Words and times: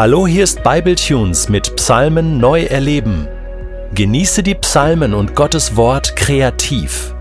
Hallo, 0.00 0.26
hier 0.26 0.44
ist 0.44 0.62
Bibletunes 0.62 1.50
mit 1.50 1.76
Psalmen 1.76 2.38
neu 2.38 2.62
erleben. 2.62 3.28
Genieße 3.94 4.42
die 4.42 4.54
Psalmen 4.54 5.12
und 5.12 5.34
Gottes 5.34 5.76
Wort 5.76 6.16
kreativ. 6.16 7.14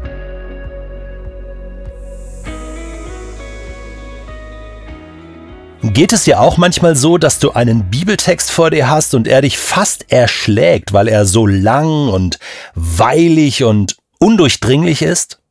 Geht 5.81 6.13
es 6.13 6.23
dir 6.23 6.39
auch 6.39 6.55
manchmal 6.55 6.95
so, 6.95 7.17
dass 7.17 7.39
du 7.39 7.51
einen 7.51 7.89
Bibeltext 7.89 8.49
vor 8.49 8.69
dir 8.69 8.89
hast 8.89 9.13
und 9.13 9.27
er 9.27 9.41
dich 9.41 9.57
fast 9.57 10.09
erschlägt, 10.09 10.93
weil 10.93 11.09
er 11.09 11.25
so 11.25 11.45
lang 11.45 12.07
und 12.07 12.39
weilig 12.75 13.65
und 13.65 13.97
undurchdringlich 14.19 15.01
ist? 15.01 15.41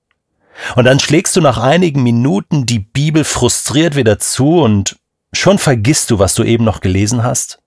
Und 0.77 0.87
dann 0.87 0.99
schlägst 0.99 1.37
du 1.37 1.43
nach 1.43 1.59
einigen 1.59 2.03
Minuten 2.03 2.65
die 2.65 2.79
Bibel 2.79 3.25
frustriert 3.25 3.97
wieder 3.97 4.19
zu 4.19 4.63
und 4.63 4.97
Schon 5.33 5.59
vergisst 5.59 6.11
du, 6.11 6.19
was 6.19 6.35
du 6.35 6.43
eben 6.45 6.65
noch 6.65 6.81
gelesen 6.81 7.23
hast? 7.23 7.61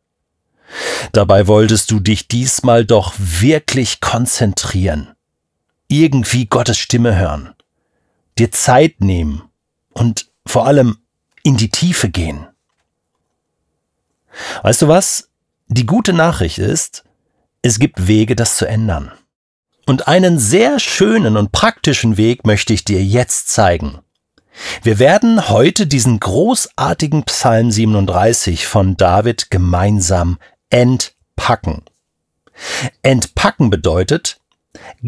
Dabei 1.11 1.47
wolltest 1.47 1.91
du 1.91 1.99
dich 1.99 2.27
diesmal 2.27 2.85
doch 2.85 3.13
wirklich 3.17 3.99
konzentrieren, 3.99 5.13
irgendwie 5.87 6.45
Gottes 6.45 6.77
Stimme 6.77 7.17
hören, 7.17 7.53
dir 8.37 8.51
Zeit 8.51 9.01
nehmen 9.01 9.43
und 9.89 10.31
vor 10.45 10.65
allem 10.65 10.97
in 11.43 11.57
die 11.57 11.69
Tiefe 11.69 12.09
gehen. 12.09 12.47
Weißt 14.63 14.81
du 14.81 14.87
was? 14.87 15.29
Die 15.67 15.85
gute 15.85 16.13
Nachricht 16.13 16.57
ist, 16.57 17.03
es 17.61 17.79
gibt 17.79 18.07
Wege, 18.07 18.35
das 18.35 18.57
zu 18.57 18.65
ändern. 18.65 19.11
Und 19.85 20.07
einen 20.07 20.39
sehr 20.39 20.79
schönen 20.79 21.37
und 21.37 21.51
praktischen 21.51 22.17
Weg 22.17 22.45
möchte 22.45 22.73
ich 22.73 22.85
dir 22.85 23.03
jetzt 23.03 23.49
zeigen. 23.49 23.99
Wir 24.83 24.99
werden 24.99 25.49
heute 25.49 25.87
diesen 25.87 26.19
großartigen 26.19 27.23
Psalm 27.23 27.71
37 27.71 28.67
von 28.67 28.97
David 28.97 29.49
gemeinsam 29.49 30.37
entpacken. 30.69 31.83
Entpacken 33.01 33.69
bedeutet, 33.69 34.39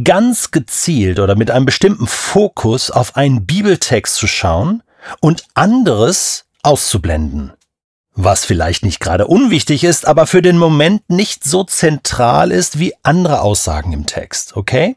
ganz 0.03 0.51
gezielt 0.51 1.19
oder 1.19 1.35
mit 1.35 1.51
einem 1.51 1.65
bestimmten 1.65 2.07
Fokus 2.07 2.91
auf 2.91 3.15
einen 3.15 3.45
Bibeltext 3.45 4.15
zu 4.15 4.27
schauen 4.27 4.83
und 5.19 5.45
anderes 5.53 6.45
auszublenden. 6.63 7.53
Was 8.15 8.45
vielleicht 8.45 8.83
nicht 8.85 8.99
gerade 8.99 9.25
unwichtig 9.25 9.83
ist, 9.83 10.07
aber 10.07 10.27
für 10.27 10.43
den 10.43 10.57
Moment 10.57 11.09
nicht 11.09 11.43
so 11.43 11.63
zentral 11.63 12.51
ist 12.51 12.77
wie 12.77 12.93
andere 13.01 13.41
Aussagen 13.41 13.91
im 13.91 14.05
Text, 14.05 14.55
okay? 14.55 14.95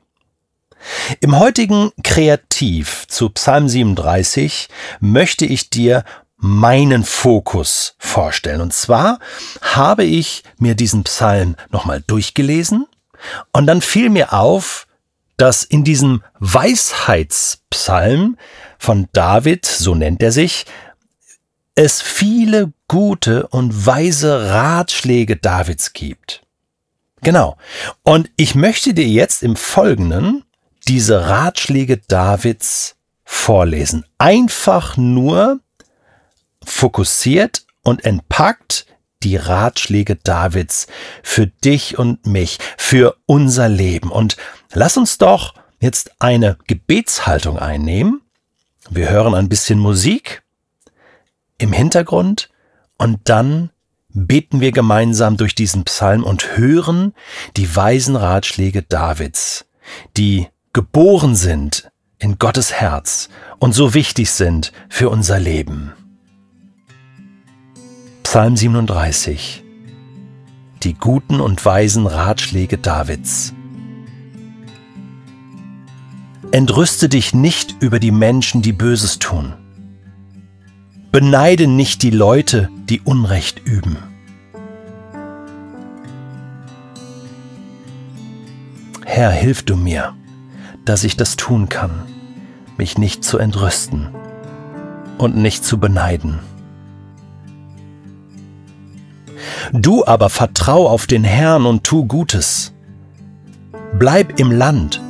Im 1.21 1.39
heutigen 1.39 1.93
Kreativ 2.03 3.07
zu 3.09 3.31
Psalm 3.31 3.69
37 3.69 4.69
möchte 5.01 5.47
ich 5.47 5.71
dir 5.71 6.05
meinen 6.37 7.05
Fokus 7.05 7.95
vorstellen. 7.99 8.61
Und 8.61 8.73
zwar 8.73 9.19
habe 9.63 10.05
ich 10.05 10.45
mir 10.59 10.75
diesen 10.75 11.05
Psalm 11.05 11.55
nochmal 11.71 12.03
durchgelesen 12.07 12.87
und 13.53 13.67
dann 13.67 13.83
fiel 13.83 14.11
mir 14.11 14.33
auf, 14.33 14.87
dass 15.37 15.65
in 15.65 15.85
diesem 15.85 16.23
Weisheitspsalm 16.39 18.39
von 18.79 19.09
David, 19.13 19.67
so 19.67 19.95
nennt 19.95 20.23
er 20.23 20.33
sich, 20.33 20.65
es 21.75 22.01
viele 22.01 22.73
gute 22.89 23.47
und 23.49 23.85
weise 23.87 24.51
Ratschläge 24.51 25.37
Davids 25.37 25.93
gibt. 25.93 26.43
Genau. 27.23 27.57
Und 28.03 28.31
ich 28.37 28.55
möchte 28.55 28.95
dir 28.95 29.07
jetzt 29.07 29.43
im 29.43 29.57
Folgenden 29.57 30.45
diese 30.89 31.29
Ratschläge 31.29 31.99
Davids 31.99 32.97
vorlesen. 33.25 34.05
Einfach 34.19 34.97
nur 34.97 35.61
fokussiert 36.65 37.65
und 37.83 38.05
entpackt 38.05 38.87
die 39.23 39.37
Ratschläge 39.37 40.17
Davids 40.17 40.87
für 41.23 41.47
dich 41.47 41.99
und 41.99 42.27
mich, 42.27 42.59
für 42.77 43.17
unser 43.27 43.69
Leben. 43.69 44.11
Und 44.11 44.37
lass 44.73 44.97
uns 44.97 45.19
doch 45.19 45.55
jetzt 45.81 46.11
eine 46.21 46.59
Gebetshaltung 46.67 47.59
einnehmen. 47.59 48.23
Wir 48.89 49.09
hören 49.11 49.35
ein 49.35 49.49
bisschen 49.49 49.79
Musik 49.79 50.43
im 51.59 51.73
Hintergrund 51.73 52.51
und 52.99 53.21
dann 53.25 53.71
beten 54.09 54.61
wir 54.61 54.73
gemeinsam 54.73 55.37
durch 55.37 55.55
diesen 55.55 55.85
Psalm 55.85 56.23
und 56.25 56.57
hören 56.57 57.15
die 57.57 57.75
weisen 57.75 58.17
Ratschläge 58.17 58.83
Davids, 58.83 59.67
die 60.17 60.49
geboren 60.77 61.35
sind 61.35 61.91
in 62.19 62.37
Gottes 62.37 62.71
Herz 62.71 63.31
und 63.59 63.73
so 63.73 63.95
wichtig 63.95 64.31
sind 64.31 64.73
für 64.91 65.09
unser 65.09 65.41
Leben. 65.41 65.95
Psalm 68.23 68.59
37 68.59 69.65
Die 70.83 70.93
guten 70.93 71.41
und 71.41 71.65
weisen 71.65 72.07
Ratschläge 72.07 72.77
Davids 72.77 73.55
Entrüste 76.51 77.09
dich 77.09 77.33
nicht 77.33 77.77
über 77.81 77.99
die 77.99 78.11
Menschen, 78.11 78.61
die 78.61 78.75
Böses 78.75 79.19
tun. 79.19 79.55
Beneide 81.11 81.69
nicht 81.69 82.03
die 82.03 82.11
Leute, 82.11 82.69
die 82.85 83.01
Unrecht 83.01 83.67
üben. 83.67 83.97
Herr, 89.07 89.31
hilf 89.31 89.63
du 89.63 89.75
mir 89.77 90.15
dass 90.87 91.05
ich 91.05 91.17
das 91.17 91.37
tun 91.37 91.69
kann, 91.69 91.91
mich 92.79 92.97
nicht 92.97 93.23
zu 93.23 93.39
entrüsten 93.39 94.09
und 95.19 95.37
nicht 95.37 95.65
zu 95.65 95.79
beneiden. 95.79 96.39
Du 99.73 100.07
aber 100.07 100.31
vertrau 100.31 100.89
auf 100.89 101.07
den 101.07 101.25
Herrn 101.25 101.67
und 101.67 101.85
tu 101.85 102.07
Gutes. 102.07 102.73
Bleib 103.99 104.39
im 104.39 104.53
Land, 104.53 105.03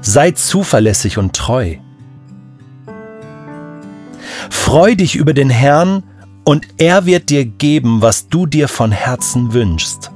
sei 0.00 0.30
zuverlässig 0.30 1.18
und 1.18 1.36
treu. 1.36 1.76
Freu 4.48 4.94
dich 4.94 5.16
über 5.16 5.34
den 5.34 5.50
Herrn, 5.50 6.02
und 6.42 6.66
er 6.78 7.04
wird 7.04 7.28
dir 7.28 7.44
geben, 7.44 8.00
was 8.00 8.28
du 8.28 8.46
dir 8.46 8.66
von 8.66 8.90
Herzen 8.92 9.52
wünschst. 9.52 10.10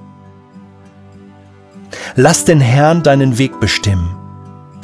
Lass 2.16 2.46
den 2.46 2.60
Herrn 2.60 3.02
deinen 3.02 3.36
Weg 3.36 3.60
bestimmen 3.60 4.23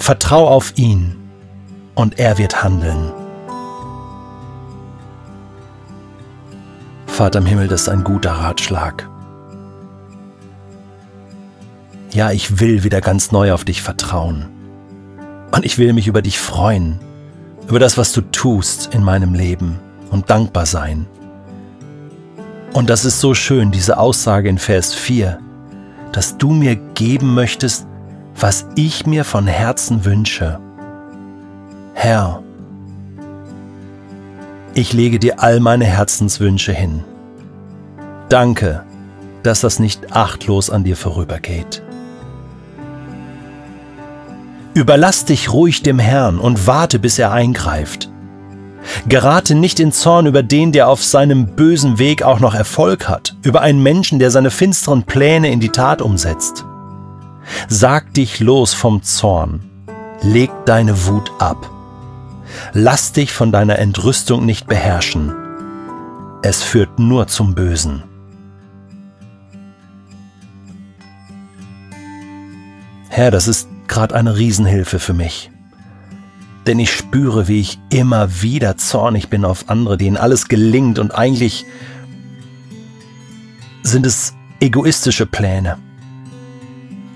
Vertrau 0.01 0.49
auf 0.49 0.73
ihn 0.77 1.15
und 1.95 2.19
er 2.19 2.39
wird 2.39 2.65
handeln. 2.65 3.13
Vater 7.07 7.41
im 7.41 7.47
Himmel, 7.47 7.69
das 7.69 7.83
ist 7.83 7.89
ein 7.91 8.03
guter 8.03 8.33
Ratschlag. 8.33 9.07
Ja, 12.13 12.33
ich 12.33 12.59
will 12.59 12.83
wieder 12.83 13.03
ganz 13.03 13.31
neu 13.31 13.53
auf 13.53 13.65
dich 13.65 13.83
vertrauen. 13.83 14.47
Und 15.53 15.67
ich 15.67 15.77
will 15.77 15.93
mich 15.93 16.09
über 16.09 16.23
dich 16.23 16.41
freuen, 16.41 16.99
über 17.69 17.79
das, 17.79 17.99
was 17.99 18.13
du 18.13 18.23
tust 18.23 18.95
in 18.95 19.05
meinem 19.05 19.35
Leben 19.35 19.79
und 20.11 20.31
dankbar 20.31 20.65
sein. 20.65 21.07
Und 22.73 22.89
das 22.89 23.05
ist 23.05 23.21
so 23.21 23.35
schön, 23.35 23.71
diese 23.71 23.99
Aussage 23.99 24.49
in 24.49 24.59
Vers 24.59 24.95
4, 24.95 25.39
dass 26.11 26.39
du 26.39 26.53
mir 26.53 26.77
geben 26.95 27.35
möchtest, 27.35 27.87
was 28.41 28.67
ich 28.75 29.07
mir 29.07 29.25
von 29.25 29.47
Herzen 29.47 30.05
wünsche. 30.05 30.59
Herr, 31.95 32.43
ich 34.73 34.93
lege 34.93 35.19
dir 35.19 35.41
all 35.41 35.61
meine 35.61 35.85
Herzenswünsche 35.85 36.73
hin. 36.73 37.05
Danke, 38.29 38.85
dass 39.43 39.61
das 39.61 39.79
nicht 39.79 40.13
achtlos 40.13 40.71
an 40.71 40.85
dir 40.85 40.97
vorübergeht. 40.97 41.83
Überlass 44.73 45.25
dich 45.25 45.53
ruhig 45.53 45.83
dem 45.83 45.99
Herrn 45.99 46.39
und 46.39 46.67
warte, 46.67 46.99
bis 46.99 47.19
er 47.19 47.33
eingreift. 47.33 48.09
Gerate 49.07 49.55
nicht 49.55 49.81
in 49.81 49.93
Zorn 49.93 50.27
über 50.27 50.43
den, 50.43 50.73
der 50.73 50.89
auf 50.89 51.05
seinem 51.05 51.55
bösen 51.55 51.99
Weg 51.99 52.23
auch 52.23 52.41
noch 52.41 52.55
Erfolg 52.55 53.09
hat, 53.09 53.37
über 53.43 53.61
einen 53.61 53.83
Menschen, 53.83 54.19
der 54.19 54.31
seine 54.31 54.51
finsteren 54.51 55.03
Pläne 55.03 55.51
in 55.51 55.61
die 55.61 55.69
Tat 55.69 56.01
umsetzt. 56.01 56.65
Sag 57.69 58.15
dich 58.15 58.41
los 58.41 58.75
vom 58.75 59.03
Zorn, 59.03 59.61
leg 60.23 60.51
deine 60.67 61.07
Wut 61.07 61.31
ab. 61.39 61.71
Lass 62.73 63.13
dich 63.13 63.33
von 63.33 63.53
deiner 63.53 63.79
Entrüstung 63.79 64.45
nicht 64.45 64.67
beherrschen. 64.67 65.33
Es 66.43 66.63
führt 66.63 66.99
nur 66.99 67.27
zum 67.27 67.55
Bösen. 67.55 68.03
Herr, 73.09 73.31
das 73.31 73.49
ist 73.49 73.69
gerade 73.89 74.15
eine 74.15 74.37
Riesenhilfe 74.37 74.99
für 74.99 75.13
mich. 75.13 75.51
Denn 76.67 76.79
ich 76.79 76.93
spüre, 76.93 77.49
wie 77.49 77.61
ich 77.61 77.79
immer 77.91 78.43
wieder 78.43 78.77
zornig 78.77 79.29
bin 79.29 79.45
auf 79.45 79.69
andere, 79.69 79.97
denen 79.97 80.17
alles 80.17 80.49
gelingt 80.49 80.99
und 80.99 81.13
eigentlich 81.15 81.67
sind 83.83 84.07
es 84.07 84.35
egoistische 84.61 85.27
Pläne 85.27 85.79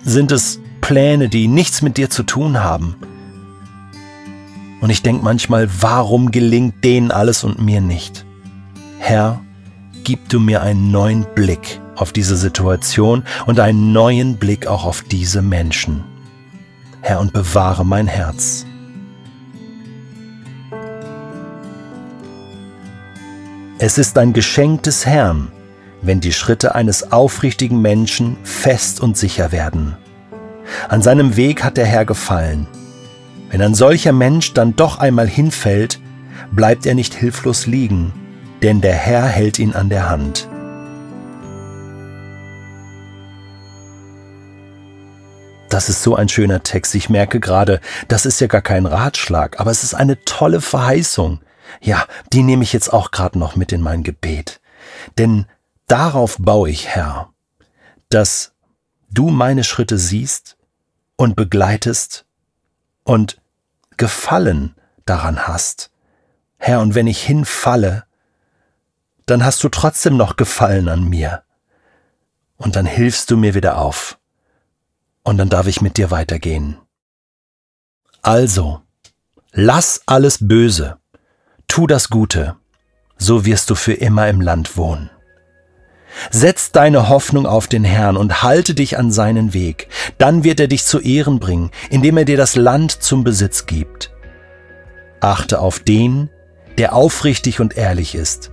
sind 0.04 0.32
es 0.32 0.60
Pläne, 0.80 1.28
die 1.28 1.48
nichts 1.48 1.82
mit 1.82 1.96
dir 1.96 2.10
zu 2.10 2.22
tun 2.22 2.62
haben. 2.62 2.96
Und 4.80 4.90
ich 4.90 5.02
denke 5.02 5.24
manchmal, 5.24 5.68
warum 5.80 6.30
gelingt 6.30 6.84
denen 6.84 7.10
alles 7.10 7.42
und 7.42 7.60
mir 7.60 7.80
nicht? 7.80 8.26
Herr, 8.98 9.40
gib 10.04 10.28
du 10.28 10.40
mir 10.40 10.62
einen 10.62 10.90
neuen 10.90 11.26
Blick 11.34 11.80
auf 11.96 12.12
diese 12.12 12.36
Situation 12.36 13.24
und 13.46 13.60
einen 13.60 13.92
neuen 13.92 14.36
Blick 14.36 14.66
auch 14.66 14.84
auf 14.84 15.02
diese 15.02 15.40
Menschen. 15.40 16.04
Herr, 17.00 17.20
und 17.20 17.32
bewahre 17.32 17.84
mein 17.84 18.06
Herz. 18.06 18.66
Es 23.78 23.98
ist 23.98 24.16
ein 24.18 24.32
Geschenk 24.32 24.82
des 24.84 25.04
Herrn, 25.04 25.50
wenn 26.04 26.20
die 26.20 26.32
Schritte 26.32 26.74
eines 26.74 27.12
aufrichtigen 27.12 27.80
Menschen 27.80 28.36
fest 28.44 29.00
und 29.00 29.16
sicher 29.16 29.52
werden. 29.52 29.96
An 30.88 31.02
seinem 31.02 31.36
Weg 31.36 31.62
hat 31.62 31.76
der 31.76 31.86
Herr 31.86 32.04
gefallen. 32.04 32.66
Wenn 33.50 33.62
ein 33.62 33.74
solcher 33.74 34.12
Mensch 34.12 34.54
dann 34.54 34.76
doch 34.76 34.98
einmal 34.98 35.28
hinfällt, 35.28 36.00
bleibt 36.50 36.86
er 36.86 36.94
nicht 36.94 37.14
hilflos 37.14 37.66
liegen, 37.66 38.12
denn 38.62 38.80
der 38.80 38.94
Herr 38.94 39.26
hält 39.26 39.58
ihn 39.58 39.74
an 39.74 39.88
der 39.88 40.08
Hand. 40.08 40.48
Das 45.68 45.88
ist 45.88 46.02
so 46.02 46.14
ein 46.14 46.28
schöner 46.28 46.62
Text. 46.62 46.94
Ich 46.94 47.10
merke 47.10 47.40
gerade, 47.40 47.80
das 48.06 48.26
ist 48.26 48.40
ja 48.40 48.46
gar 48.46 48.62
kein 48.62 48.86
Ratschlag, 48.86 49.58
aber 49.58 49.72
es 49.72 49.82
ist 49.82 49.94
eine 49.94 50.24
tolle 50.24 50.60
Verheißung. 50.60 51.40
Ja, 51.80 52.06
die 52.32 52.42
nehme 52.42 52.62
ich 52.62 52.72
jetzt 52.72 52.92
auch 52.92 53.10
gerade 53.10 53.38
noch 53.38 53.56
mit 53.56 53.72
in 53.72 53.80
mein 53.80 54.04
Gebet. 54.04 54.60
Denn 55.18 55.46
darauf 55.86 56.36
baue 56.38 56.70
ich, 56.70 56.88
Herr, 56.88 57.32
dass 58.08 58.52
du 59.10 59.30
meine 59.30 59.64
Schritte 59.64 59.98
siehst 59.98 60.56
und 61.16 61.36
begleitest 61.36 62.26
und 63.04 63.40
Gefallen 63.96 64.74
daran 65.04 65.46
hast. 65.46 65.90
Herr, 66.56 66.80
und 66.80 66.94
wenn 66.94 67.06
ich 67.06 67.22
hinfalle, 67.22 68.04
dann 69.26 69.44
hast 69.44 69.62
du 69.62 69.68
trotzdem 69.68 70.16
noch 70.16 70.36
Gefallen 70.36 70.88
an 70.88 71.04
mir. 71.04 71.44
Und 72.56 72.76
dann 72.76 72.86
hilfst 72.86 73.30
du 73.30 73.36
mir 73.36 73.54
wieder 73.54 73.78
auf 73.78 74.18
und 75.22 75.38
dann 75.38 75.48
darf 75.48 75.66
ich 75.66 75.80
mit 75.80 75.96
dir 75.96 76.10
weitergehen. 76.10 76.78
Also, 78.22 78.82
lass 79.52 80.02
alles 80.06 80.38
Böse, 80.40 80.98
tu 81.66 81.86
das 81.86 82.08
Gute, 82.08 82.56
so 83.16 83.44
wirst 83.44 83.70
du 83.70 83.74
für 83.74 83.94
immer 83.94 84.28
im 84.28 84.40
Land 84.40 84.76
wohnen. 84.76 85.10
Setz 86.30 86.72
deine 86.72 87.08
Hoffnung 87.08 87.46
auf 87.46 87.66
den 87.66 87.84
Herrn 87.84 88.16
und 88.16 88.42
halte 88.42 88.74
dich 88.74 88.98
an 88.98 89.10
seinen 89.10 89.52
Weg, 89.52 89.88
dann 90.18 90.44
wird 90.44 90.60
er 90.60 90.68
dich 90.68 90.84
zu 90.84 91.00
Ehren 91.00 91.38
bringen, 91.38 91.70
indem 91.90 92.16
er 92.16 92.24
dir 92.24 92.36
das 92.36 92.56
Land 92.56 93.02
zum 93.02 93.24
Besitz 93.24 93.66
gibt. 93.66 94.10
Achte 95.20 95.58
auf 95.58 95.80
den, 95.80 96.30
der 96.78 96.94
aufrichtig 96.94 97.60
und 97.60 97.76
ehrlich 97.76 98.14
ist, 98.14 98.50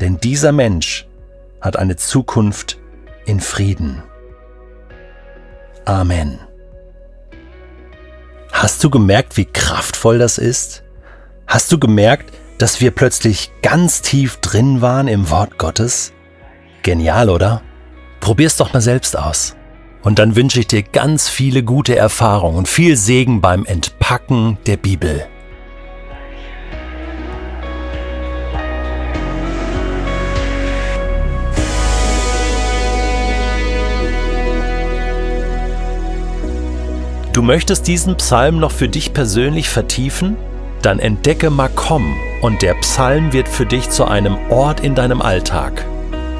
denn 0.00 0.18
dieser 0.18 0.52
Mensch 0.52 1.06
hat 1.60 1.76
eine 1.76 1.96
Zukunft 1.96 2.78
in 3.24 3.40
Frieden. 3.40 4.02
Amen. 5.84 6.38
Hast 8.52 8.84
du 8.84 8.90
gemerkt, 8.90 9.36
wie 9.36 9.44
kraftvoll 9.44 10.18
das 10.18 10.38
ist? 10.38 10.82
Hast 11.46 11.72
du 11.72 11.78
gemerkt, 11.78 12.32
dass 12.58 12.80
wir 12.80 12.92
plötzlich 12.92 13.50
ganz 13.62 14.02
tief 14.02 14.36
drin 14.36 14.80
waren 14.80 15.08
im 15.08 15.30
Wort 15.30 15.58
Gottes? 15.58 16.12
Genial, 16.82 17.30
oder? 17.30 17.62
Probier's 18.20 18.56
doch 18.56 18.72
mal 18.72 18.80
selbst 18.80 19.16
aus. 19.16 19.56
Und 20.02 20.18
dann 20.18 20.34
wünsche 20.34 20.58
ich 20.58 20.66
dir 20.66 20.82
ganz 20.82 21.28
viele 21.28 21.62
gute 21.62 21.94
Erfahrungen 21.96 22.58
und 22.58 22.68
viel 22.68 22.96
Segen 22.96 23.40
beim 23.40 23.64
Entpacken 23.64 24.58
der 24.66 24.76
Bibel. 24.76 25.26
Du 37.32 37.40
möchtest 37.40 37.86
diesen 37.86 38.16
Psalm 38.16 38.58
noch 38.58 38.72
für 38.72 38.88
dich 38.88 39.14
persönlich 39.14 39.70
vertiefen? 39.70 40.36
Dann 40.82 40.98
entdecke 40.98 41.48
Makom 41.48 42.14
und 42.42 42.60
der 42.60 42.74
Psalm 42.74 43.32
wird 43.32 43.48
für 43.48 43.64
dich 43.64 43.88
zu 43.88 44.04
einem 44.04 44.36
Ort 44.50 44.80
in 44.80 44.94
deinem 44.94 45.22
Alltag. 45.22 45.86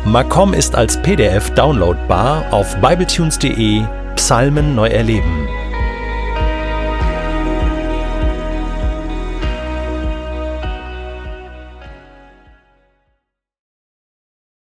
Makom 0.05 0.53
ist 0.53 0.75
als 0.75 1.01
PDF 1.01 1.51
downloadbar 1.51 2.45
auf 2.53 2.75
bibletunes.de 2.81 3.85
Psalmen 4.17 4.75
neu 4.75 4.89
erleben. 4.89 5.47